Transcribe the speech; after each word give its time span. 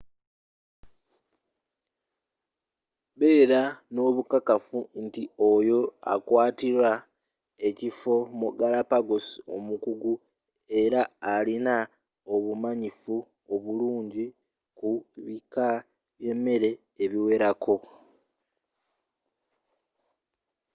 beera 3.17 3.61
n'obukakafu 3.93 4.79
nti 5.03 5.23
oyo 5.51 5.79
akukwaatira 6.11 6.91
ekifo 7.67 8.15
mu 8.39 8.49
galapagos 8.59 9.27
omukugu 9.55 10.13
era 10.81 11.01
alina 11.33 11.75
obumanyifu 12.33 13.15
obulungi 13.53 14.25
ku 14.77 14.91
bika 15.25 15.67
by'emmeeri 16.19 16.71
ebiwerako 17.03 17.75